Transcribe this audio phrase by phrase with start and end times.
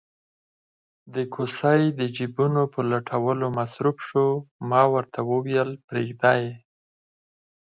[1.15, 4.27] د کوسۍ د جېبونو په لټولو مصروف شو،
[4.69, 6.51] ما ورته وویل: پرېږده یې.